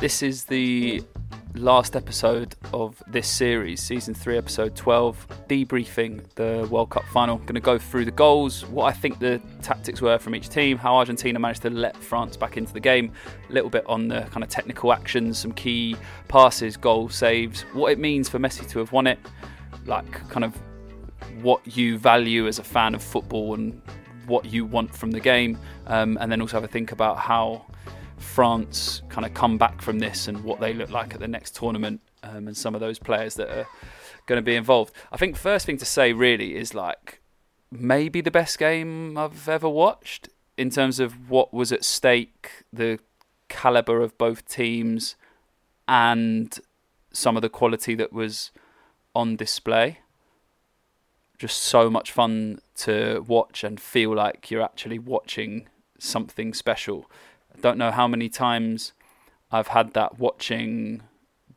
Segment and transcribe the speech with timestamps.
[0.00, 1.02] This is the
[1.56, 7.36] last episode of this series, season three, episode 12, debriefing the World Cup final.
[7.36, 10.48] I'm going to go through the goals, what I think the tactics were from each
[10.48, 13.12] team, how Argentina managed to let France back into the game,
[13.50, 15.94] a little bit on the kind of technical actions, some key
[16.28, 19.18] passes, goal saves, what it means for Messi to have won it,
[19.84, 20.56] like kind of
[21.42, 23.82] what you value as a fan of football and
[24.26, 27.66] what you want from the game, um, and then also have a think about how
[28.20, 31.56] France kind of come back from this and what they look like at the next
[31.56, 33.66] tournament um, and some of those players that are
[34.26, 34.94] going to be involved.
[35.10, 37.20] I think first thing to say really is like
[37.70, 42.98] maybe the best game I've ever watched in terms of what was at stake, the
[43.48, 45.16] caliber of both teams,
[45.88, 46.58] and
[47.12, 48.50] some of the quality that was
[49.14, 50.00] on display.
[51.38, 57.10] Just so much fun to watch and feel like you're actually watching something special
[57.60, 58.92] don't know how many times
[59.50, 61.02] I've had that watching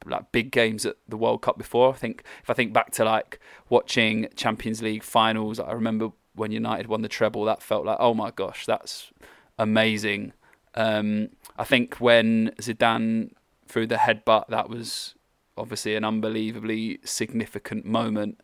[0.06, 1.94] like big games at the World Cup before.
[1.94, 6.52] I think if I think back to like watching Champions League finals, I remember when
[6.52, 7.46] United won the treble.
[7.46, 9.12] That felt like oh my gosh, that's
[9.58, 10.34] amazing.
[10.76, 13.32] Um, I think when Zidane
[13.68, 15.16] threw the headbutt, that was
[15.58, 18.40] obviously an unbelievably significant moment.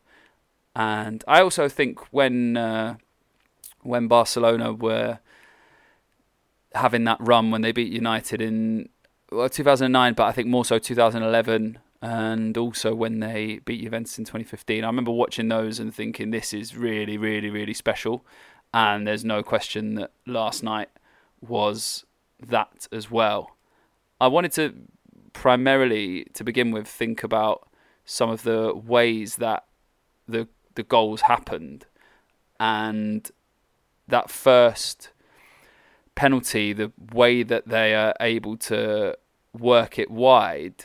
[0.76, 2.98] And I also think when uh,
[3.82, 5.20] when Barcelona were
[6.74, 8.90] having that run when they beat United in
[9.32, 14.26] well 2009, but I think more so 2011, and also when they beat Juventus in
[14.26, 14.84] 2015.
[14.84, 18.26] I remember watching those and thinking this is really, really, really special.
[18.74, 20.90] And there's no question that last night
[21.42, 22.06] was
[22.40, 23.56] that as well.
[24.22, 24.74] I wanted to
[25.34, 27.68] primarily, to begin with, think about
[28.06, 29.66] some of the ways that
[30.28, 31.86] the the goals happened,
[32.60, 33.30] and
[34.08, 35.10] that first
[36.20, 39.18] penalty, the way that they are able to
[39.54, 40.80] work it wide,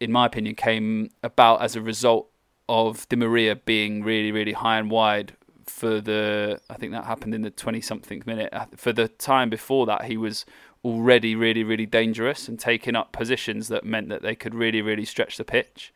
[0.00, 2.26] in my opinion, came about as a result
[2.68, 5.30] of Di Maria being really, really high and wide
[5.66, 6.60] for the.
[6.68, 8.50] I think that happened in the twenty-something minute.
[8.52, 10.44] Uh, for the time before that, he was
[10.82, 15.04] already really, really dangerous and taking up positions that meant that they could really, really
[15.04, 15.92] stretch the pitch.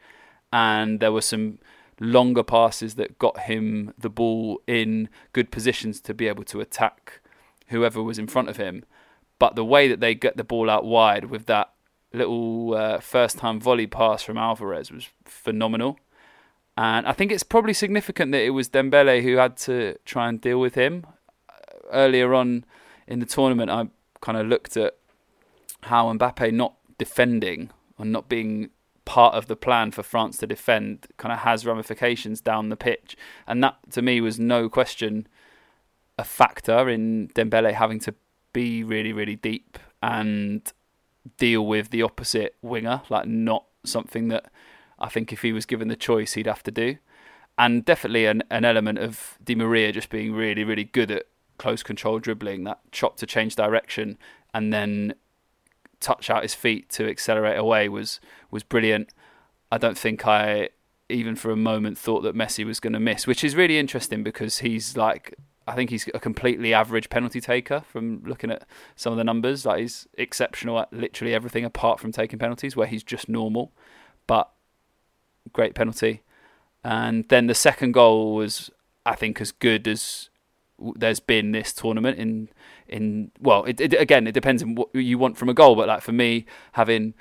[0.52, 1.58] And there were some
[1.98, 7.20] longer passes that got him the ball in good positions to be able to attack
[7.66, 8.84] whoever was in front of him.
[9.38, 11.72] But the way that they get the ball out wide with that
[12.12, 15.98] little uh, first time volley pass from Alvarez was phenomenal.
[16.76, 20.40] And I think it's probably significant that it was Dembele who had to try and
[20.40, 21.06] deal with him.
[21.90, 22.64] Earlier on
[23.06, 23.88] in the tournament, I
[24.20, 24.96] kind of looked at
[25.82, 28.70] how Mbappe not defending and not being
[29.04, 33.16] part of the plan for France to defend kind of has ramifications down the pitch.
[33.46, 35.28] And that to me was no question
[36.18, 38.14] a factor in Dembele having to
[38.52, 40.72] be really, really deep and
[41.38, 44.50] deal with the opposite winger, like not something that
[44.98, 46.96] I think if he was given the choice he'd have to do.
[47.56, 51.26] And definitely an, an element of Di Maria just being really, really good at
[51.58, 54.18] close control dribbling, that chop to change direction
[54.52, 55.14] and then
[56.00, 58.20] touch out his feet to accelerate away was
[58.50, 59.08] was brilliant.
[59.70, 60.70] I don't think I
[61.08, 64.22] even for a moment thought that Messi was going to miss, which is really interesting
[64.22, 65.34] because he's like
[65.66, 68.66] I think he's a completely average penalty taker from looking at
[68.96, 69.64] some of the numbers.
[69.64, 73.72] Like he's exceptional at literally everything apart from taking penalties, where he's just normal.
[74.26, 74.50] But
[75.52, 76.22] great penalty.
[76.82, 78.70] And then the second goal was,
[79.06, 80.28] I think, as good as
[80.96, 82.18] there's been this tournament.
[82.18, 82.48] In
[82.86, 85.76] in well, it, it, again, it depends on what you want from a goal.
[85.76, 87.14] But like for me, having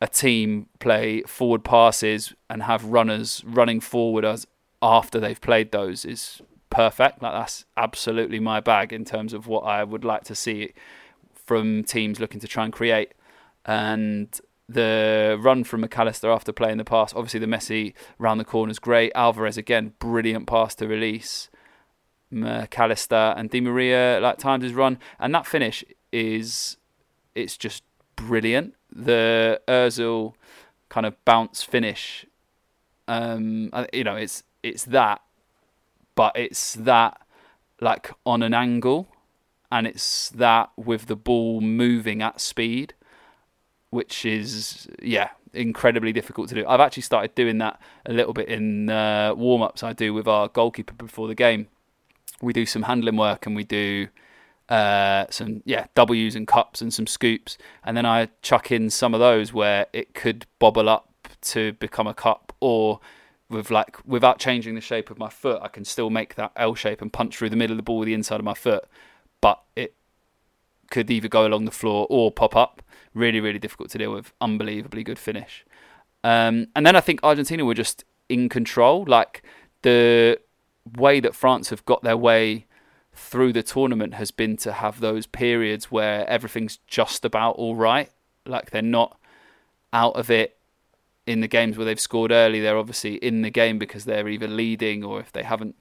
[0.00, 4.46] a team play forward passes and have runners running forward as
[4.82, 6.42] after they've played those is
[6.74, 7.22] perfect.
[7.22, 10.74] Like that's absolutely my bag in terms of what I would like to see
[11.34, 13.12] from teams looking to try and create.
[13.64, 14.28] And
[14.68, 18.70] the run from Mac Allister after playing the pass, obviously the Messi round the corner
[18.70, 19.12] is great.
[19.14, 21.48] Alvarez again, brilliant pass to release.
[22.30, 26.76] Mac Allister and Di Maria like times his run, and that finish is
[27.36, 27.84] it's just
[28.16, 28.74] brilliant.
[28.90, 30.34] The Özil
[30.88, 32.26] kind of bounce finish,
[33.06, 35.20] um, you know, it's it's that
[36.14, 37.20] but it's that
[37.80, 39.08] like on an angle
[39.70, 42.94] and it's that with the ball moving at speed
[43.90, 46.66] which is yeah incredibly difficult to do.
[46.66, 50.48] I've actually started doing that a little bit in uh, warm-ups i do with our
[50.48, 51.68] goalkeeper before the game.
[52.42, 54.08] We do some handling work and we do
[54.68, 59.12] uh, some yeah w's and cups and some scoops and then i chuck in some
[59.12, 62.98] of those where it could bobble up to become a cup or
[63.48, 66.74] with like without changing the shape of my foot, I can still make that L
[66.74, 68.84] shape and punch through the middle of the ball with the inside of my foot.
[69.40, 69.94] But it
[70.90, 72.82] could either go along the floor or pop up.
[73.14, 74.32] Really, really difficult to deal with.
[74.40, 75.64] Unbelievably good finish.
[76.22, 79.04] Um, and then I think Argentina were just in control.
[79.06, 79.42] Like
[79.82, 80.38] the
[80.96, 82.66] way that France have got their way
[83.14, 88.10] through the tournament has been to have those periods where everything's just about all right.
[88.46, 89.18] Like they're not
[89.92, 90.56] out of it
[91.26, 92.60] in the games where they've scored early.
[92.60, 95.76] They're obviously in the game because they're either leading or if they haven't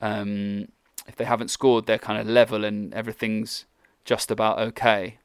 [0.00, 0.68] um,
[1.06, 3.66] if they haven't scored, they're kind of level and everything's
[4.04, 5.18] just about okay.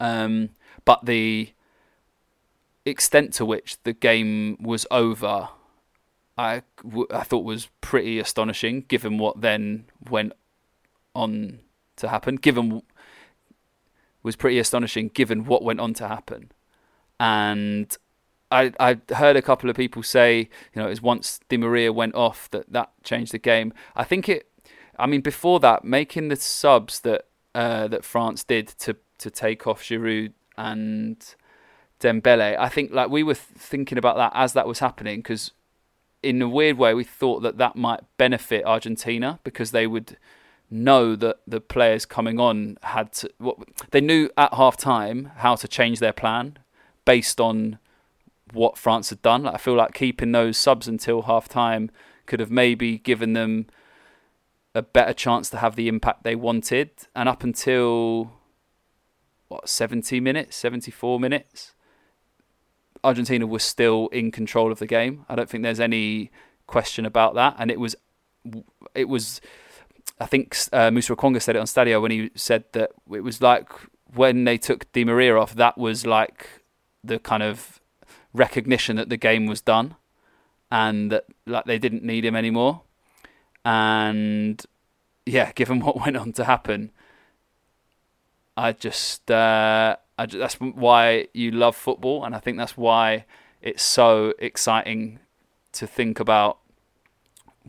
[0.00, 0.50] Um,
[0.84, 1.52] but the
[2.84, 5.48] extent to which the game was over,
[6.36, 6.62] I,
[7.10, 10.32] I thought was pretty astonishing, given what then went
[11.14, 11.60] on
[11.96, 12.36] to happen.
[12.36, 12.82] Given
[14.22, 16.52] was pretty astonishing, given what went on to happen,
[17.20, 17.96] and
[18.50, 21.92] I I heard a couple of people say, you know, it was once Di Maria
[21.92, 23.72] went off that that changed the game.
[23.96, 24.48] I think it.
[24.98, 29.66] I mean, before that, making the subs that uh, that France did to to take
[29.66, 31.34] off Giroud and
[32.00, 35.52] Dembele, I think like we were thinking about that as that was happening because
[36.22, 40.16] in a weird way we thought that that might benefit Argentina because they would
[40.70, 43.56] know that the players coming on had to, what
[43.90, 46.58] they knew at half time how to change their plan
[47.04, 47.78] based on
[48.52, 49.44] what France had done.
[49.44, 51.90] Like, I feel like keeping those subs until half time
[52.26, 53.66] could have maybe given them
[54.74, 56.90] a better chance to have the impact they wanted.
[57.14, 58.32] And up until
[59.48, 61.74] what 70 minutes, 74 minutes,
[63.02, 65.24] Argentina was still in control of the game.
[65.28, 66.30] I don't think there's any
[66.66, 67.56] question about that.
[67.58, 67.96] And it was,
[68.94, 69.40] it was.
[70.20, 73.40] I think uh, Musa Okwonga said it on Stadio when he said that it was
[73.40, 73.70] like
[74.14, 75.54] when they took Di Maria off.
[75.54, 76.48] That was like
[77.04, 77.80] the kind of
[78.38, 79.96] recognition that the game was done,
[80.70, 82.82] and that like they didn't need him anymore.
[83.64, 84.64] And
[85.26, 86.90] yeah, given what went on to happen,
[88.56, 93.24] I just, uh, I just that's why you love football, and I think that's why
[93.60, 95.18] it's so exciting
[95.72, 96.58] to think about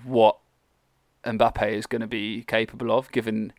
[0.04, 0.38] what
[1.26, 3.54] Mbappe is going to be capable of, given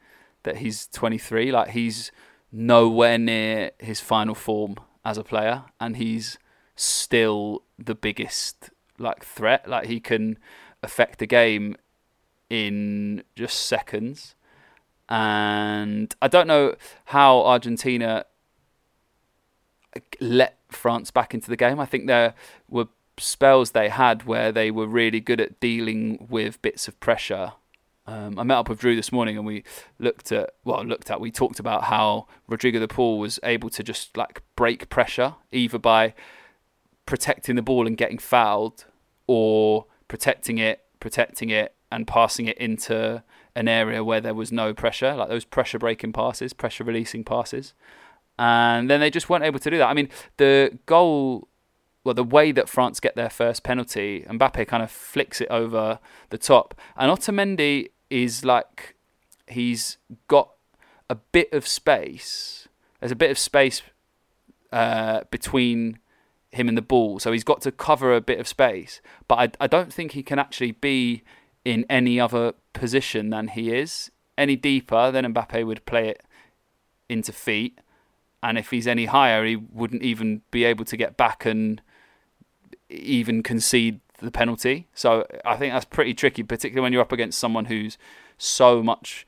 [0.45, 1.53] that he's 23.
[1.53, 2.11] Like he's
[2.51, 6.39] nowhere near his final form as a player, and he's
[6.81, 9.69] still the biggest like threat.
[9.69, 10.38] Like he can
[10.82, 11.77] affect the game
[12.49, 14.35] in just seconds.
[15.09, 18.25] And I don't know how Argentina
[20.21, 21.81] let France back into the game.
[21.81, 22.35] I think there
[22.69, 22.87] were
[23.19, 27.53] spells they had where they were really good at dealing with bits of pressure.
[28.06, 29.62] Um, I met up with Drew this morning and we
[29.99, 33.82] looked at well looked at we talked about how Rodrigo de Paul was able to
[33.82, 36.15] just like break pressure either by
[37.11, 38.87] protecting the ball and getting fouled
[39.27, 43.23] or protecting it, protecting it and passing it into
[43.57, 47.75] an area where there was no pressure, like those pressure breaking passes, pressure releasing passes.
[48.39, 49.89] And then they just weren't able to do that.
[49.89, 51.49] I mean, the goal,
[52.05, 55.99] well, the way that France get their first penalty, Mbappe kind of flicks it over
[56.31, 56.75] the top.
[56.97, 58.95] And Otamendi is like,
[59.49, 59.99] he's
[60.29, 60.51] got
[61.11, 62.69] a bit of space.
[63.01, 63.83] There's a bit of space
[64.73, 65.99] uh, between
[66.52, 69.00] him and the ball, so he's got to cover a bit of space.
[69.29, 71.22] But I, I don't think he can actually be
[71.65, 74.10] in any other position than he is.
[74.36, 76.22] Any deeper, then Mbappe would play it
[77.08, 77.79] into feet,
[78.43, 81.81] and if he's any higher, he wouldn't even be able to get back and
[82.89, 84.89] even concede the penalty.
[84.94, 87.98] So I think that's pretty tricky, particularly when you're up against someone who's
[88.39, 89.27] so much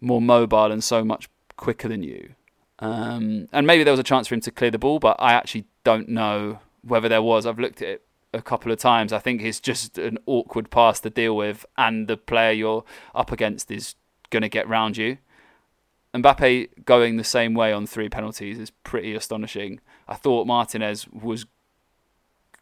[0.00, 2.34] more mobile and so much quicker than you.
[2.78, 5.32] Um, and maybe there was a chance for him to clear the ball, but I
[5.32, 7.46] actually don't know whether there was.
[7.46, 9.12] I've looked at it a couple of times.
[9.12, 13.30] I think it's just an awkward pass to deal with, and the player you're up
[13.30, 13.94] against is
[14.30, 15.18] going to get round you.
[16.14, 19.80] Mbappe going the same way on three penalties is pretty astonishing.
[20.06, 21.46] I thought Martinez was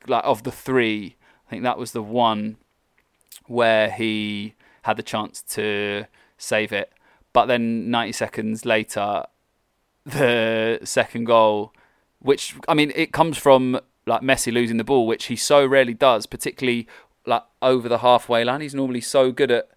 [0.07, 1.17] like of the three.
[1.47, 2.57] I think that was the one
[3.47, 6.07] where he had the chance to
[6.39, 6.93] save it,
[7.33, 9.25] but then 90 seconds later,
[10.07, 11.73] the second goal,
[12.23, 15.95] which I mean, it comes from like Messi losing the ball, which he so rarely
[15.95, 16.89] does, particularly
[17.27, 18.61] like over the halfway line.
[18.61, 19.69] He's normally so good at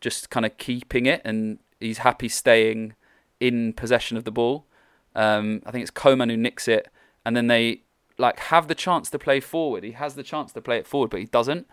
[0.00, 2.94] just kind of keeping it, and he's happy staying
[3.40, 4.66] in possession of the ball.
[5.14, 6.88] Um, I think it's Coman who nicks it,
[7.24, 7.82] and then they
[8.18, 9.84] like have the chance to play forward.
[9.84, 11.66] He has the chance to play it forward, but he doesn't.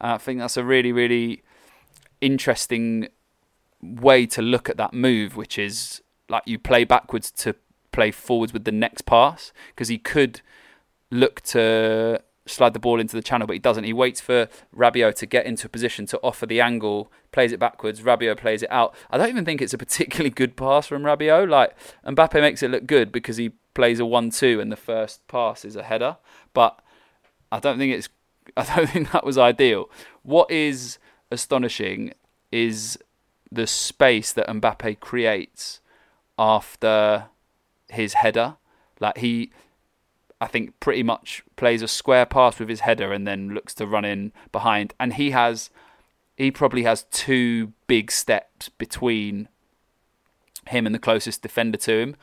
[0.00, 1.42] Uh, I think that's a really, really
[2.20, 3.08] interesting
[3.80, 7.54] way to look at that move, which is like you play backwards to
[7.94, 10.40] play forwards with the next pass because he could
[11.10, 13.84] look to slide the ball into the channel, but he doesn't.
[13.84, 17.60] He waits for Rabiot to get into a position to offer the angle, plays it
[17.60, 18.02] backwards.
[18.02, 18.94] Rabiot plays it out.
[19.10, 21.48] I don't even think it's a particularly good pass from Rabiot.
[21.48, 25.64] Like Mbappe makes it look good because he plays a one-two and the first pass
[25.64, 26.16] is a header,
[26.52, 26.80] but
[27.50, 28.08] I don't think it's.
[28.56, 29.88] I don't think that was ideal.
[30.22, 30.98] What is
[31.30, 32.12] astonishing
[32.52, 32.98] is
[33.50, 35.80] the space that Mbappe creates
[36.38, 37.26] after
[37.88, 38.56] his header.
[39.00, 39.50] Like he
[40.44, 43.86] I think pretty much plays a square pass with his header and then looks to
[43.86, 44.92] run in behind.
[45.00, 45.70] And he has,
[46.36, 49.48] he probably has two big steps between
[50.68, 52.16] him and the closest defender to him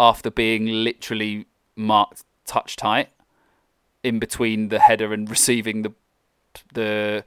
[0.00, 3.10] after being literally marked touch tight
[4.02, 5.92] in between the header and receiving the
[6.74, 7.24] the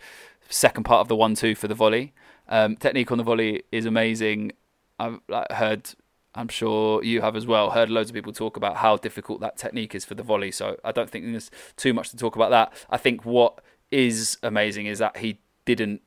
[0.50, 2.12] second part of the one two for the volley.
[2.50, 4.52] Um, technique on the volley is amazing.
[5.00, 5.90] I've like, heard
[6.36, 9.58] I'm sure you have as well heard loads of people talk about how difficult that
[9.58, 10.52] technique is for the volley.
[10.52, 12.74] So I don't think there's too much to talk about that.
[12.90, 13.60] I think what
[13.92, 16.02] is amazing is that he didn't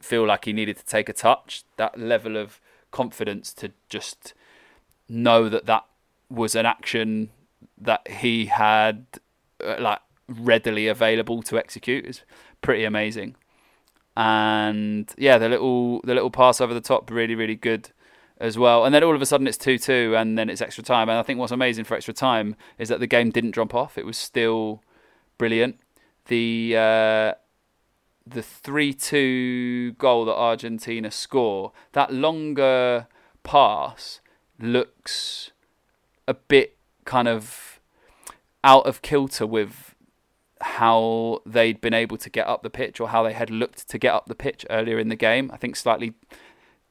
[0.00, 1.64] feel like he needed to take a touch.
[1.76, 2.60] That level of
[2.92, 4.34] confidence to just
[5.08, 5.84] know that that
[6.30, 7.30] was an action
[7.76, 9.04] that he had
[9.64, 12.22] uh, like readily available to execute is
[12.60, 13.34] pretty amazing.
[14.16, 17.90] And yeah, the little the little pass over the top really really good
[18.42, 18.84] as well.
[18.84, 21.08] And then all of a sudden it's 2 2 and then it's extra time.
[21.08, 23.96] And I think what's amazing for extra time is that the game didn't drop off.
[23.96, 24.82] It was still
[25.38, 25.78] brilliant.
[26.26, 27.32] The uh,
[28.26, 33.06] the 3 2 goal that Argentina score, that longer
[33.44, 34.20] pass
[34.58, 35.52] looks
[36.26, 37.80] a bit kind of
[38.64, 39.94] out of kilter with
[40.60, 43.98] how they'd been able to get up the pitch or how they had looked to
[43.98, 45.50] get up the pitch earlier in the game.
[45.52, 46.14] I think slightly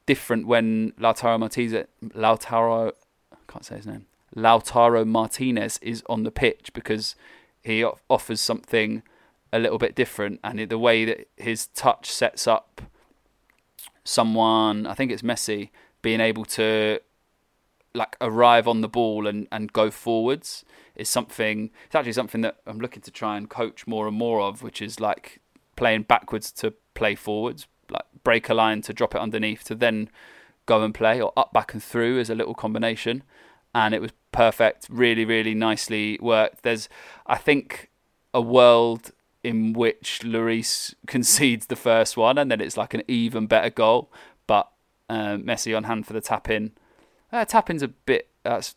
[0.06, 2.92] different when Lautaro Martinez, Lautaro,
[3.32, 4.06] I can't say his name,
[4.36, 7.14] Lautaro Martinez is on the pitch because
[7.62, 9.02] he offers something
[9.52, 12.80] a little bit different, and the way that his touch sets up
[14.04, 17.00] someone, I think it's Messi, being able to
[17.94, 20.64] like arrive on the ball and, and go forwards
[20.96, 21.70] is something.
[21.86, 24.80] It's actually something that I'm looking to try and coach more and more of, which
[24.80, 25.40] is like
[25.76, 30.08] playing backwards to play forwards like break a line to drop it underneath to then
[30.66, 33.22] go and play or up back and through as a little combination.
[33.74, 36.62] And it was perfect really really nicely worked.
[36.62, 36.88] There's
[37.26, 37.90] i think
[38.34, 39.12] a world
[39.44, 44.10] in which Lloris concedes the first one and then it's like an even better goal.
[44.46, 44.70] But
[45.08, 46.72] uh, Messi on hand for the tap in
[47.32, 48.76] uh, tap in's a bit that's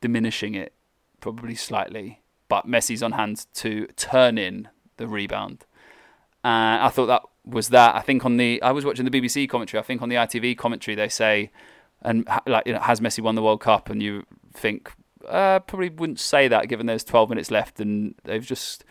[0.00, 0.72] diminishing it
[1.20, 5.64] probably slightly but Messi's on hand to turn in the rebound
[6.44, 7.94] uh, I thought that was that.
[7.94, 9.80] I think on the I was watching the BBC commentary.
[9.80, 11.50] I think on the ITV commentary they say,
[12.02, 13.90] and like you know, has Messi won the World Cup?
[13.90, 14.92] And you think
[15.28, 18.84] uh, probably wouldn't say that given there's 12 minutes left and they've just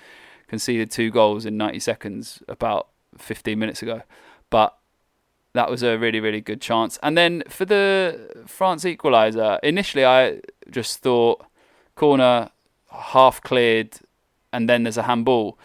[0.48, 4.02] conceded two goals in 90 seconds about 15 minutes ago.
[4.50, 4.78] But
[5.54, 7.00] that was a really really good chance.
[7.02, 11.46] And then for the France equaliser, initially I just thought
[11.96, 12.50] corner
[12.92, 13.98] half cleared,
[14.54, 15.58] and then there's a handball.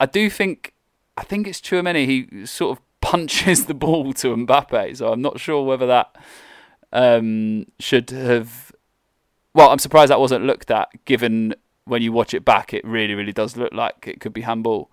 [0.00, 0.71] I do think
[1.16, 2.06] I think it's Tchouameni.
[2.06, 6.16] He sort of punches the ball to Mbappe, so I'm not sure whether that
[6.92, 8.72] um, should have.
[9.54, 11.54] Well, I'm surprised that wasn't looked at, given
[11.84, 14.90] when you watch it back, it really, really does look like it could be handball.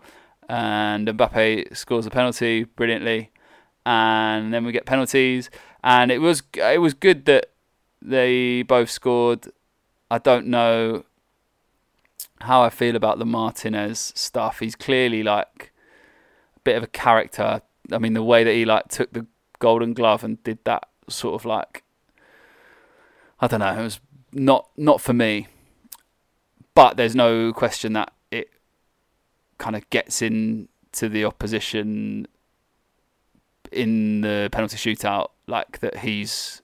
[0.47, 3.31] And Mbappe scores a penalty brilliantly,
[3.85, 5.49] and then we get penalties.
[5.83, 7.51] And it was it was good that
[8.01, 9.47] they both scored.
[10.11, 11.05] I don't know
[12.41, 14.59] how I feel about the Martinez stuff.
[14.59, 15.71] He's clearly like
[16.63, 17.61] bit of a character.
[17.91, 19.25] I mean, the way that he like took the
[19.59, 21.83] Golden Glove and did that sort of like,
[23.39, 23.99] I don't know, it was
[24.33, 25.47] not not for me.
[26.75, 28.51] But there's no question that it
[29.57, 32.27] kind of gets into the opposition
[33.71, 36.61] in the penalty shootout, like that he's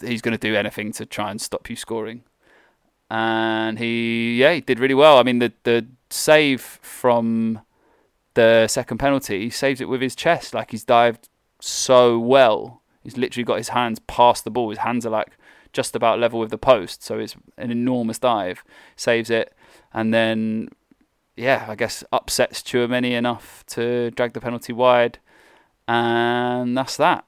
[0.00, 2.22] he's going to do anything to try and stop you scoring.
[3.10, 5.18] And he, yeah, he did really well.
[5.18, 7.60] I mean, the the save from
[8.34, 10.54] the second penalty, he saves it with his chest.
[10.54, 11.28] Like he's dived
[11.60, 12.82] so well.
[13.02, 14.70] He's literally got his hands past the ball.
[14.70, 15.36] His hands are like
[15.72, 17.02] just about level with the post.
[17.02, 18.64] So it's an enormous dive.
[18.96, 19.54] Saves it.
[19.92, 20.68] And then,
[21.36, 25.18] yeah, I guess upsets Tchouameni enough to drag the penalty wide.
[25.88, 27.24] And that's that.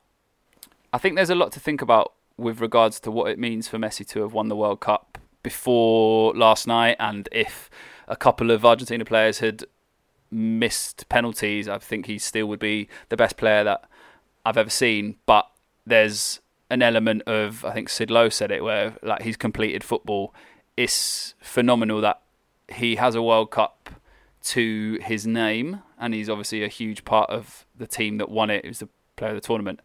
[0.93, 3.79] I think there's a lot to think about with regards to what it means for
[3.79, 7.71] Messi to have won the World Cup before last night and if
[8.09, 9.65] a couple of Argentina players had
[10.35, 13.88] missed penalties, I think he still would be the best player that
[14.45, 15.17] I've ever seen.
[15.26, 15.49] But
[15.87, 20.35] there's an element of I think Sid Lowe said it where like he's completed football.
[20.76, 22.21] It's phenomenal that
[22.69, 23.91] he has a World Cup
[24.43, 28.64] to his name, and he's obviously a huge part of the team that won it.
[28.64, 29.81] He was the player of the tournament.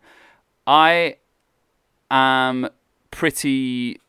[0.66, 1.18] I
[2.12, 2.70] am
[3.12, 4.00] pretty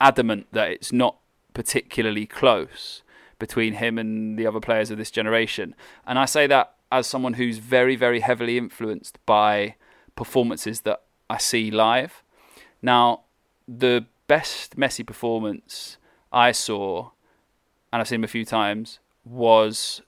[0.00, 1.18] adamant that it's not
[1.54, 3.01] particularly close
[3.42, 5.74] between him and the other players of this generation.
[6.06, 9.74] And I say that as someone who's very, very heavily influenced by
[10.14, 12.22] performances that I see live.
[12.80, 13.22] Now,
[13.66, 15.96] the best Messi performance
[16.30, 17.10] I saw,
[17.92, 20.02] and I've seen him a few times, was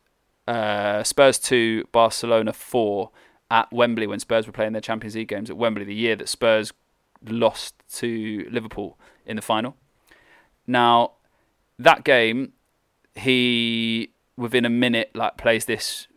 [0.47, 3.11] uh, Spurs 2, Barcelona 4
[3.51, 6.29] at Wembley when Spurs were playing their Champions League games at Wembley, the year that
[6.29, 6.73] Spurs
[7.27, 9.77] lost to Liverpool in the final.
[10.69, 11.15] Now,
[11.81, 12.53] that game,
[13.15, 16.09] he within a minute like plays this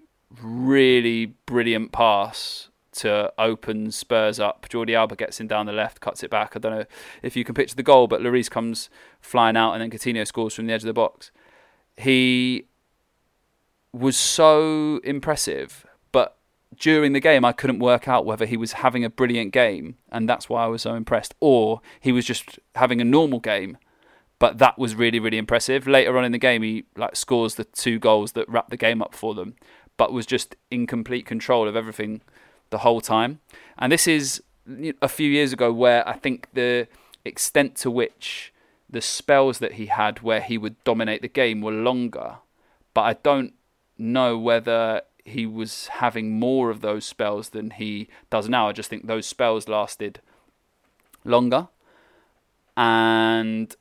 [0.41, 4.67] really brilliant pass to open Spurs up.
[4.69, 6.55] Jordi Alba gets in down the left, cuts it back.
[6.55, 6.85] I don't know
[7.21, 8.89] if you can picture the goal, but Lloris comes
[9.21, 11.31] flying out and then Coutinho scores from the edge of the box.
[11.95, 12.65] He
[13.93, 16.37] was so impressive, but
[16.75, 20.27] during the game I couldn't work out whether he was having a brilliant game and
[20.27, 23.77] that's why I was so impressed or he was just having a normal game
[24.39, 25.87] but that was really really impressive.
[25.87, 29.01] Later on in the game, he like scores the two goals that wrap the game
[29.01, 29.55] up for them,
[29.97, 32.21] but was just in complete control of everything
[32.69, 33.39] the whole time.
[33.77, 34.43] And this is
[35.01, 36.87] a few years ago where I think the
[37.23, 38.53] extent to which
[38.89, 42.37] the spells that he had where he would dominate the game were longer,
[42.93, 43.53] but I don't
[43.97, 48.69] know whether he was having more of those spells than he does now.
[48.69, 50.21] I just think those spells lasted
[51.25, 51.67] longer.
[52.77, 53.75] And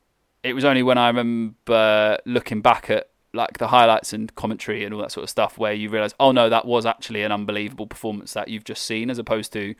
[0.47, 4.95] it was only when I remember looking back at like the highlights and commentary and
[4.95, 7.87] all that sort of stuff where you realise, oh no, that was actually an unbelievable
[7.87, 9.75] performance that you've just seen, as opposed to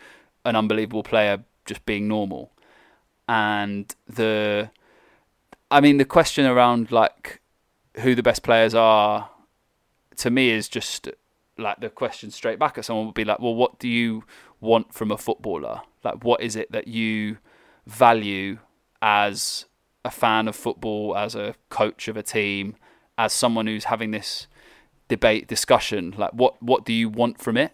[0.45, 2.53] an unbelievable player just being normal.
[3.29, 4.71] And the,
[5.71, 7.41] I mean, the question around like
[8.01, 9.31] who the best players are,
[10.17, 11.09] to me is just
[11.59, 14.25] like the question straight back at someone would be like, well, what do you
[14.61, 15.81] want from a footballer?
[16.05, 17.39] Like, what is it that you
[17.87, 18.59] value
[19.01, 19.67] as
[20.07, 22.77] a fan of football, as a coach of a team,
[23.19, 24.47] as someone who's having this
[25.09, 27.73] debate discussion, like what what do you want from it?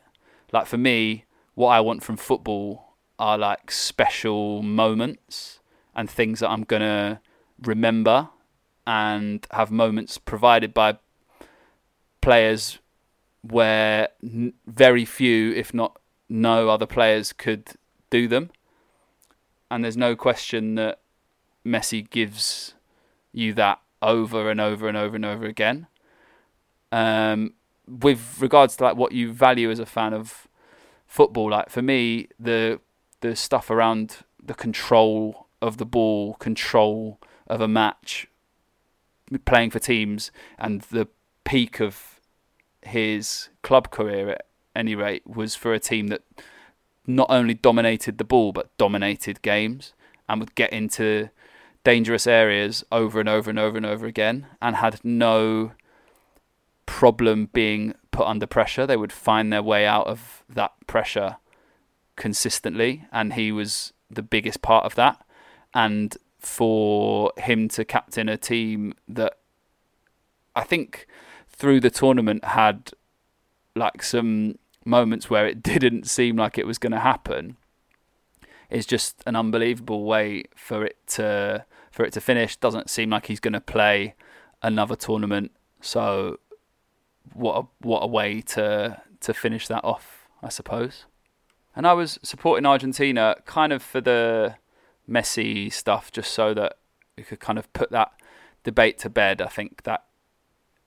[0.50, 5.60] Like for me, what I want from football are like special moments
[5.94, 7.20] and things that I'm gonna
[7.60, 8.30] remember
[8.86, 10.96] and have moments provided by
[12.22, 12.78] players
[13.42, 14.08] where
[14.66, 17.72] very few, if not no other players could
[18.08, 18.50] do them.
[19.70, 21.01] And there's no question that
[21.64, 22.74] Messi gives
[23.32, 25.86] you that over and over and over and over again.
[26.90, 27.54] Um,
[27.86, 30.48] with regards to like what you value as a fan of
[31.06, 32.80] football, like for me, the
[33.20, 38.26] the stuff around the control of the ball, control of a match,
[39.44, 41.06] playing for teams, and the
[41.44, 42.20] peak of
[42.82, 46.22] his club career at any rate was for a team that
[47.06, 49.92] not only dominated the ball but dominated games
[50.28, 51.28] and would get into
[51.84, 55.72] dangerous areas over and over and over and over again and had no
[56.86, 58.86] problem being put under pressure.
[58.86, 61.36] They would find their way out of that pressure
[62.16, 65.24] consistently, and he was the biggest part of that.
[65.74, 69.38] And for him to captain a team that
[70.54, 71.06] I think
[71.48, 72.90] through the tournament had
[73.74, 77.56] like some moments where it didn't seem like it was going to happen
[78.70, 82.56] is just an unbelievable way for it to for it to finish.
[82.56, 84.14] Doesn't seem like he's going to play
[84.62, 85.52] another tournament.
[85.80, 86.40] So
[87.34, 91.04] what a, what a way to to finish that off, I suppose.
[91.76, 94.56] And I was supporting Argentina kind of for the
[95.08, 96.78] Messi stuff, just so that
[97.16, 98.12] we could kind of put that
[98.64, 99.40] debate to bed.
[99.40, 100.04] I think that,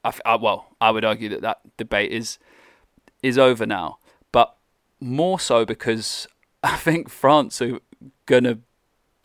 [0.03, 2.37] I, I, uh, well, I would argue that that debate is
[3.23, 3.97] is over now,
[4.31, 4.55] but
[4.99, 6.27] more so because
[6.63, 7.79] I think France are
[8.25, 8.59] gonna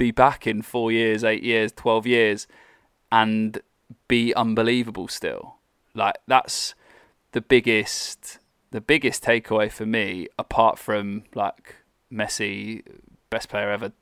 [0.01, 2.49] be back in four years, eight years, twelve years,
[3.13, 3.61] and
[4.09, 5.57] be unbelievable still.
[5.95, 6.75] Like that's
[7.33, 8.39] the biggest
[8.71, 11.77] the biggest takeaway for me, apart from like
[12.11, 12.83] Messi,
[13.29, 13.93] best player ever,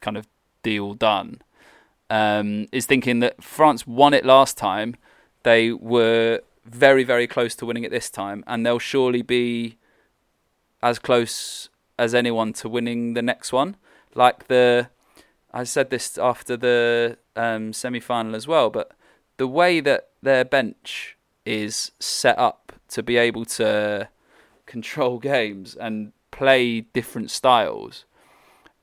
[0.00, 0.26] kind of
[0.62, 1.42] deal done,
[2.08, 4.96] um, is thinking that France won it last time.
[5.42, 9.76] They were very very close to winning it this time, and they'll surely be
[10.82, 13.76] as close as anyone to winning the next one.
[14.14, 14.88] Like the
[15.52, 18.92] I said this after the um, semi final as well, but
[19.36, 24.08] the way that their bench is set up to be able to
[24.66, 28.04] control games and play different styles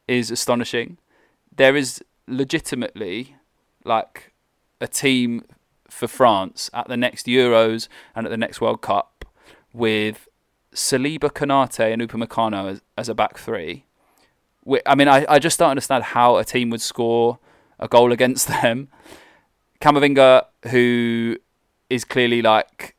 [0.07, 0.97] is astonishing.
[1.55, 3.35] There is legitimately
[3.83, 4.31] like
[4.79, 5.43] a team
[5.89, 9.25] for France at the next Euros and at the next World Cup
[9.73, 10.27] with
[10.73, 13.85] Saliba, Konate, and Upamecano as, as a back three.
[14.85, 17.39] I mean, I, I just don't understand how a team would score
[17.79, 18.89] a goal against them.
[19.81, 21.37] Camavinga, who
[21.89, 22.95] is clearly like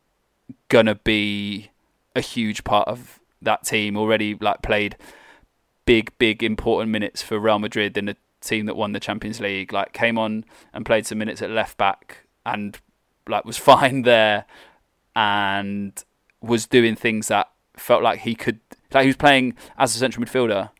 [0.68, 1.70] gonna be
[2.16, 4.96] a huge part of that team, already like played
[5.84, 9.72] big, big important minutes for Real Madrid in the team that won the Champions League.
[9.72, 12.78] Like came on and played some minutes at left back and
[13.28, 14.46] like was fine there
[15.14, 16.02] and
[16.40, 18.60] was doing things that felt like he could
[18.92, 20.70] like he was playing as a central midfielder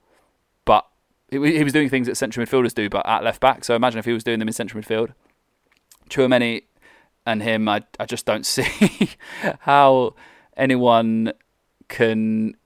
[1.31, 3.65] he was doing things that central midfielders do but at left back.
[3.65, 5.13] So imagine if he was doing them in central midfield.
[6.09, 6.65] Tchouameni
[7.27, 9.11] and him I, I just don't see
[9.61, 10.15] how
[10.57, 11.33] anyone
[11.89, 12.57] can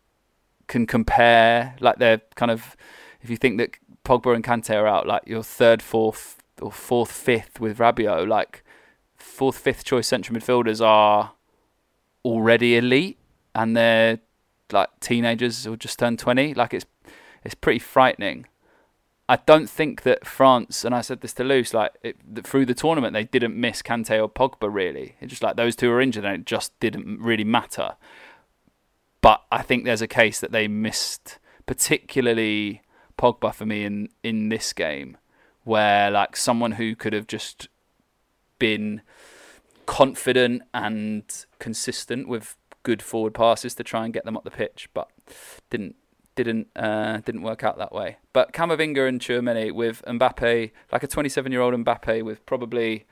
[0.66, 2.76] can compare like they're kind of
[3.22, 7.10] if you think that Pogba and Kante are out like your third fourth or fourth
[7.10, 8.64] fifth with Rabiot like
[9.16, 11.32] fourth fifth choice central midfielders are
[12.24, 13.18] already elite
[13.54, 14.18] and they're
[14.72, 16.86] like teenagers or just turned 20 like it's
[17.44, 18.46] it's pretty frightening
[19.28, 22.74] I don't think that France and I said this to Luce like it, through the
[22.74, 25.16] tournament they didn't miss Kante or Pogba really.
[25.20, 27.96] It's just like those two were injured and it just didn't really matter.
[29.22, 32.82] But I think there's a case that they missed particularly
[33.18, 35.16] Pogba for me in in this game
[35.62, 37.68] where like someone who could have just
[38.58, 39.00] been
[39.86, 44.88] confident and consistent with good forward passes to try and get them up the pitch,
[44.92, 45.08] but
[45.70, 45.96] didn't
[46.34, 48.16] didn't uh, didn't work out that way.
[48.32, 53.06] But Camavinga and Tchouameni with Mbappe, like a 27 year old Mbappe with probably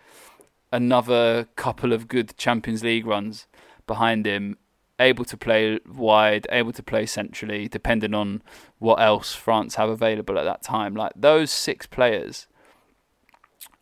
[0.73, 3.47] another couple of good Champions League runs
[3.87, 4.57] behind him,
[4.99, 8.43] able to play wide, able to play centrally, depending on
[8.79, 10.95] what else France have available at that time.
[10.95, 12.47] Like those six players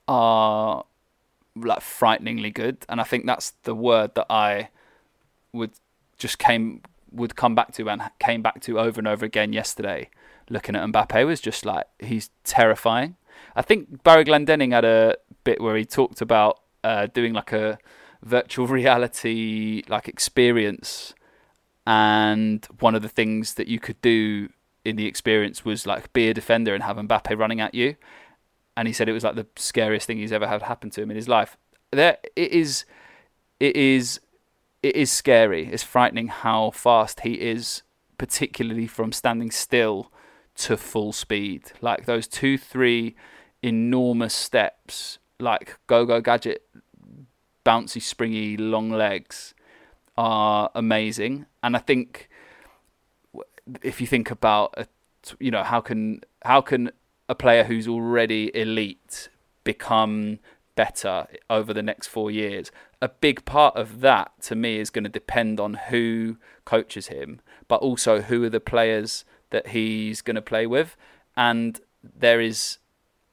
[0.08, 0.84] are
[1.56, 4.68] like frighteningly good, and I think that's the word that I
[5.52, 5.72] would
[6.18, 10.08] just came would come back to and came back to over and over again yesterday.
[10.48, 13.16] Looking at Mbappe was just like he's terrifying.
[13.56, 17.78] I think Barry Glendenning had a bit where he talked about uh, doing like a
[18.22, 21.14] virtual reality like experience,
[21.86, 24.48] and one of the things that you could do
[24.84, 27.96] in the experience was like be a defender and have Mbappe running at you.
[28.76, 31.10] And he said it was like the scariest thing he's ever had happen to him
[31.10, 31.56] in his life.
[31.90, 32.84] There, it is,
[33.58, 34.20] it is
[34.82, 35.68] it is scary.
[35.68, 37.82] It's frightening how fast he is,
[38.18, 40.10] particularly from standing still
[40.56, 41.72] to full speed.
[41.80, 43.14] Like those two, three
[43.62, 46.66] enormous steps, like Go Go Gadget,
[47.64, 49.54] bouncy, springy, long legs,
[50.16, 51.46] are amazing.
[51.62, 52.28] And I think
[53.82, 54.86] if you think about, a,
[55.38, 56.90] you know, how can how can
[57.28, 59.28] a player who's already elite
[59.62, 60.38] become
[60.74, 62.70] better over the next four years.
[63.02, 67.40] A big part of that to me is going to depend on who coaches him,
[67.68, 70.96] but also who are the players that he's going to play with.
[71.36, 72.78] And there is,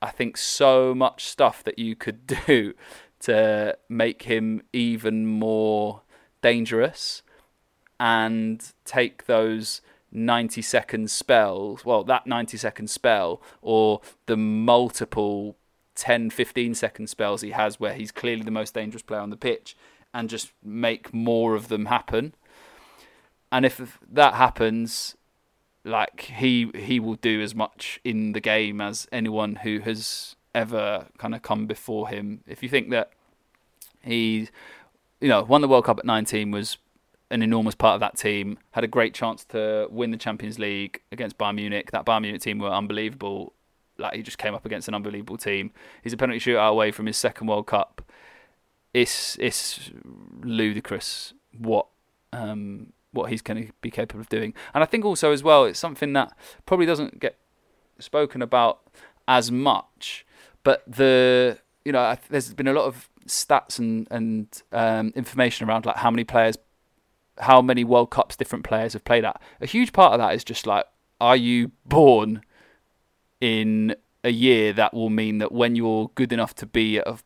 [0.02, 2.74] I think, so much stuff that you could do
[3.22, 6.02] to make him even more
[6.42, 7.24] dangerous
[8.00, 15.58] and take those 90 second spells, well, that 90 second spell, or the multiple
[15.98, 19.38] 10, 15 second spells he has where he's clearly the most dangerous player on the
[19.38, 19.76] pitch
[20.14, 22.34] and just make more of them happen.
[23.52, 25.16] And if that happens,
[25.84, 31.08] like he he will do as much in the game as anyone who has ever
[31.18, 32.42] kind of come before him.
[32.48, 33.12] If you think that
[34.02, 34.50] he,
[35.22, 36.78] you know, won the World Cup at 19 was
[37.30, 38.58] an enormous part of that team.
[38.72, 41.92] Had a great chance to win the Champions League against Bayern Munich.
[41.92, 43.54] That Bayern Munich team were unbelievable
[43.98, 45.72] like he just came up against an unbelievable team.
[46.04, 48.02] He's a penalty shootout away from his second World Cup.
[48.94, 49.92] It's it's
[50.42, 51.88] ludicrous what
[52.34, 55.66] um, what he's going to be capable of doing, and I think also as well
[55.66, 57.38] it's something that probably doesn't get
[58.00, 58.80] spoken about
[59.28, 60.26] as much.
[60.64, 65.86] But the you know there's been a lot of stats and and um, information around
[65.86, 66.58] like how many players,
[67.40, 69.42] how many World Cups different players have played at.
[69.62, 70.86] A huge part of that is just like,
[71.20, 72.42] are you born
[73.40, 77.18] in a year that will mean that when you're good enough to be at a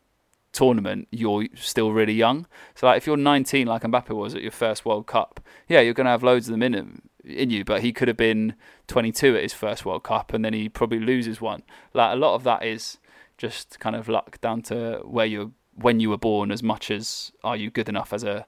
[0.51, 2.45] tournament, you're still really young.
[2.75, 5.93] So like if you're 19, like Mbappe was at your first World Cup, yeah, you're
[5.93, 7.63] going to have loads of them in him, in you.
[7.63, 8.55] But he could have been
[8.87, 11.63] 22 at his first World Cup, and then he probably loses one.
[11.93, 12.97] Like a lot of that is
[13.37, 17.31] just kind of luck down to where you when you were born, as much as
[17.43, 18.45] are you good enough as a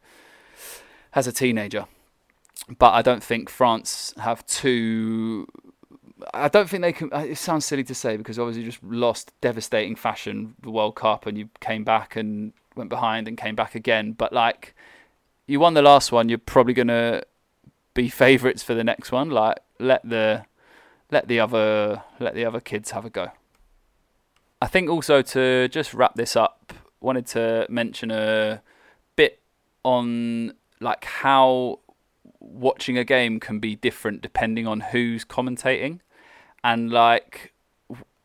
[1.13, 1.85] as a teenager.
[2.77, 5.47] But I don't think France have two
[6.33, 7.11] I don't think they can.
[7.13, 10.95] Uh, it sounds silly to say because obviously you just lost devastating fashion the World
[10.95, 14.13] Cup and you came back and went behind and came back again.
[14.13, 14.75] But like,
[15.47, 17.23] you won the last one, you're probably gonna
[17.93, 19.29] be favourites for the next one.
[19.29, 20.45] Like, let the
[21.11, 23.31] let the other let the other kids have a go.
[24.61, 28.61] I think also to just wrap this up, wanted to mention a
[29.15, 29.41] bit
[29.83, 31.79] on like how
[32.39, 35.99] watching a game can be different depending on who's commentating,
[36.63, 37.53] and like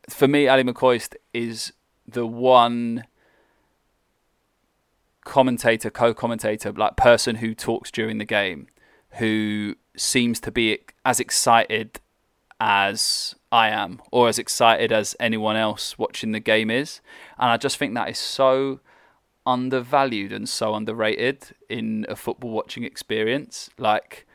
[0.09, 1.73] for me, Ally McCoist is
[2.07, 3.05] the one
[5.25, 8.67] commentator, co-commentator, like person who talks during the game,
[9.13, 12.01] who seems to be as excited
[12.61, 17.01] as I am, or as excited as anyone else watching the game is,
[17.39, 18.81] and I just think that is so
[19.47, 23.71] undervalued and so underrated in a football watching experience.
[23.79, 24.27] Like,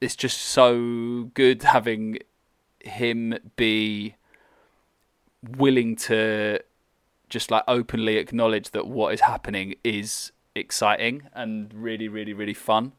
[0.00, 2.18] it's just so good having
[2.86, 4.16] him be
[5.42, 6.60] willing to
[7.28, 12.92] just like openly acknowledge that what is happening is exciting and really, really, really fun.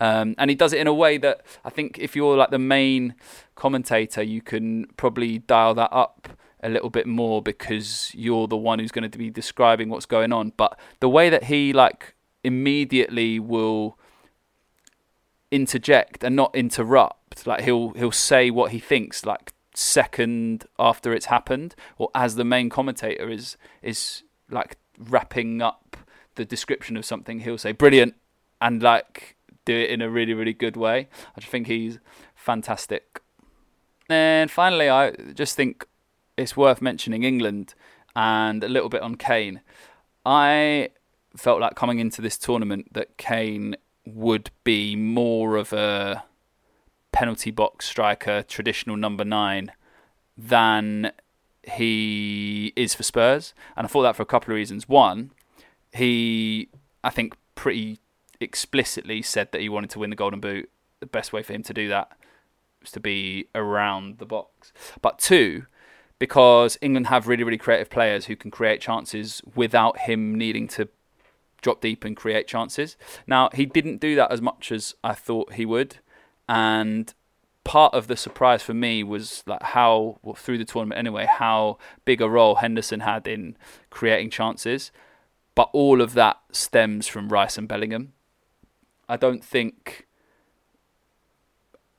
[0.00, 2.58] Um, and he does it in a way that I think if you're like the
[2.58, 3.14] main
[3.54, 6.28] commentator, you can probably dial that up
[6.62, 10.32] a little bit more because you're the one who's going to be describing what's going
[10.32, 10.52] on.
[10.56, 12.14] But the way that he like
[12.44, 13.98] immediately will
[15.50, 21.26] interject and not interrupt, like he'll he'll say what he thinks like second after it's
[21.26, 25.96] happened, or as the main commentator is is like wrapping up
[26.34, 28.14] the description of something, he'll say brilliant
[28.60, 31.08] and like do it in a really really good way.
[31.36, 31.98] I just think he's
[32.34, 33.20] fantastic.
[34.08, 35.86] And finally, I just think
[36.36, 37.74] it's worth mentioning England
[38.14, 39.60] and a little bit on Kane.
[40.26, 40.90] I
[41.36, 46.24] felt like coming into this tournament that Kane would be more of a
[47.12, 49.72] penalty box striker, traditional number nine,
[50.36, 51.12] than
[51.62, 53.54] he is for Spurs.
[53.76, 54.88] And I thought that for a couple of reasons.
[54.88, 55.30] One,
[55.92, 56.68] he,
[57.04, 58.00] I think, pretty
[58.40, 60.68] explicitly said that he wanted to win the Golden Boot.
[61.00, 62.16] The best way for him to do that
[62.80, 64.72] was to be around the box.
[65.00, 65.66] But two,
[66.18, 70.88] because England have really, really creative players who can create chances without him needing to
[71.60, 72.96] drop deep and create chances.
[73.26, 75.98] Now, he didn't do that as much as I thought he would
[76.52, 77.14] and
[77.64, 81.78] part of the surprise for me was like how well, through the tournament anyway how
[82.04, 83.56] big a role Henderson had in
[83.88, 84.92] creating chances.
[85.54, 88.12] But all of that stems from Rice and Bellingham.
[89.08, 90.06] I don't think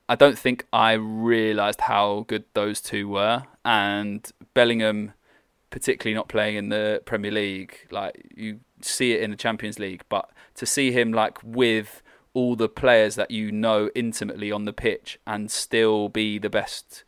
[0.08, 3.44] I don't think I realized how good those two were.
[3.66, 5.14] And Bellingham
[5.72, 10.04] particularly not playing in the Premier League like you see it in the Champions League
[10.10, 12.03] but to see him like with
[12.34, 17.04] all the players that you know intimately on the pitch and still be the best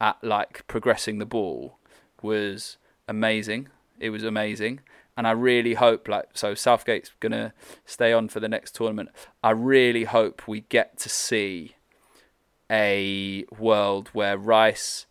[0.00, 1.78] at like progressing the ball
[2.22, 3.68] was amazing.
[4.00, 4.80] It was amazing.
[5.16, 7.52] And I really hope like so Southgate's gonna
[7.84, 9.10] stay on for the next tournament.
[9.42, 11.76] I really hope we get to see
[12.70, 15.06] a world where Rice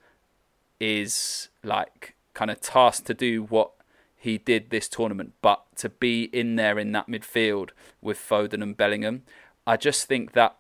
[0.80, 3.72] is like kind of tasked to do what
[4.18, 7.70] he did this tournament, but to be in there in that midfield
[8.02, 9.24] with Foden and Bellingham,
[9.66, 10.58] I just think that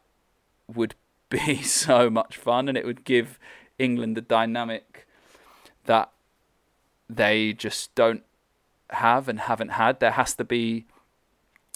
[0.73, 0.95] would
[1.29, 3.39] be so much fun and it would give
[3.79, 5.07] England a dynamic
[5.85, 6.11] that
[7.09, 8.23] they just don't
[8.91, 9.99] have and haven't had.
[9.99, 10.85] There has to be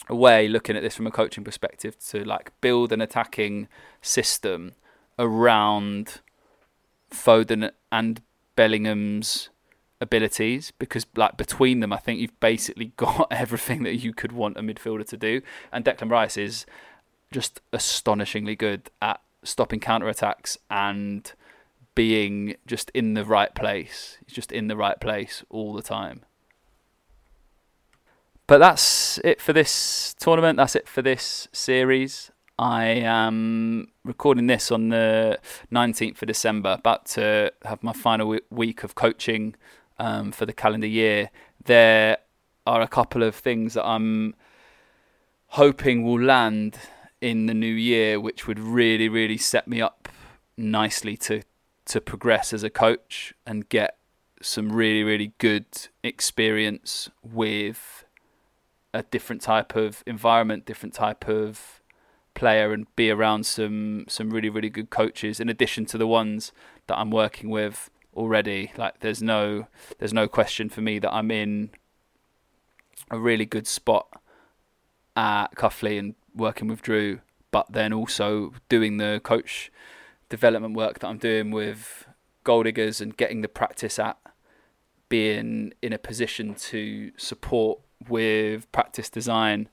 [0.07, 3.67] a way, looking at this from a coaching perspective, to like build an attacking
[4.01, 4.73] system
[5.17, 6.21] around
[7.09, 8.21] Foden and
[8.55, 9.49] Bellingham's
[10.01, 14.57] abilities because like between them I think you've basically got everything that you could want
[14.57, 16.65] a midfielder to do and Declan Rice is
[17.36, 21.34] just astonishingly good at stopping counter attacks and
[21.93, 24.17] being just in the right place.
[24.26, 26.21] He's just in the right place all the time.
[28.48, 30.56] But that's it for this tournament.
[30.56, 32.32] That's it for this series.
[32.58, 35.38] I am recording this on the
[35.74, 39.56] 19th of December, about to have my final week of coaching
[40.00, 41.32] um, for the calendar year.
[41.65, 42.17] There
[42.65, 44.36] are a couple of things that I'm
[45.48, 46.78] hoping will land
[47.21, 50.10] in the new year, which would really, really set me up
[50.58, 51.41] nicely to
[51.86, 53.97] to progress as a coach and get
[54.41, 55.65] some really, really good
[56.04, 58.06] experience with
[58.93, 61.82] a different type of environment, different type of
[62.34, 66.51] player, and be around some some really, really good coaches in addition to the ones
[66.88, 68.71] that I'm working with already.
[68.78, 69.67] Like there's no
[69.99, 71.69] there's no question for me that I'm in
[73.12, 74.08] a really good spot
[75.15, 77.19] at Cuffley and working with Drew,
[77.52, 79.71] but then also doing the coach
[80.30, 82.08] development work that I'm doing with
[82.43, 84.17] goal diggers and getting the practice at
[85.10, 89.69] being in a position to support with practice design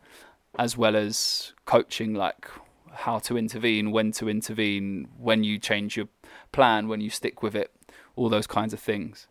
[0.58, 2.46] as well as coaching, like
[2.92, 6.08] how to intervene, when to intervene, when you change your
[6.52, 7.72] plan, when you stick with it,
[8.16, 9.26] all those kinds of things.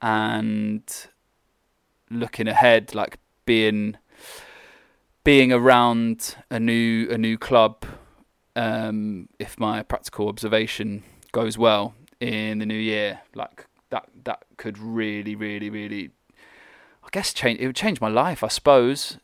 [0.00, 0.82] And
[2.10, 3.98] looking ahead, like being
[5.26, 7.84] being around a new a new club,
[8.54, 14.78] um, if my practical observation goes well in the new year, like that that could
[14.78, 16.10] really, really, really,
[17.02, 17.58] I guess change.
[17.58, 19.18] It would change my life, I suppose.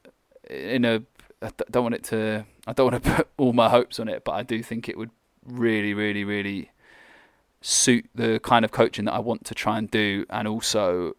[0.51, 1.05] In a,
[1.41, 2.47] I don't want it to.
[2.67, 4.99] I don't want to put all my hopes on it, but I do think it
[4.99, 5.11] would
[5.47, 6.73] really, really, really
[7.61, 11.15] suit the kind of coaching that I want to try and do, and also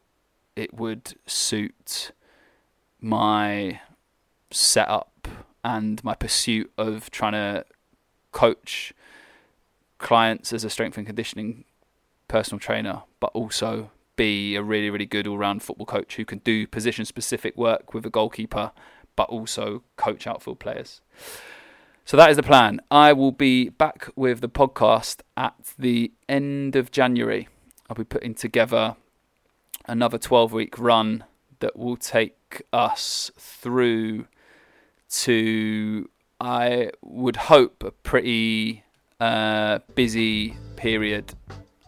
[0.57, 2.11] it would suit
[2.99, 3.79] my
[4.53, 5.27] setup
[5.63, 7.65] and my pursuit of trying to
[8.31, 8.93] coach
[9.97, 11.63] clients as a strength and conditioning
[12.27, 16.39] personal trainer, but also be a really, really good all round football coach who can
[16.39, 18.71] do position specific work with a goalkeeper,
[19.15, 21.01] but also coach outfield players.
[22.05, 22.81] So that is the plan.
[22.91, 27.47] I will be back with the podcast at the end of January.
[27.89, 28.97] I'll be putting together
[29.85, 31.23] another 12 week run
[31.59, 34.27] that will take us through
[35.13, 38.83] to, I would hope, a pretty
[39.19, 41.33] uh, busy period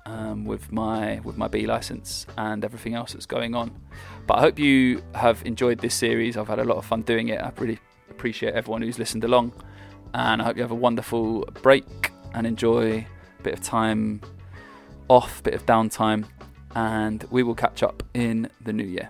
[0.06, 3.72] um, with my with my B license and everything else that's going on.
[4.28, 6.38] But I hope you have enjoyed this series.
[6.38, 7.42] I've had a lot of fun doing it.
[7.42, 9.54] I really appreciate everyone who's listened along,
[10.14, 13.06] and I hope you have a wonderful break and enjoy
[13.40, 14.22] a bit of time
[15.08, 16.26] off, bit of downtime,
[16.76, 19.10] and we will catch up in the new year.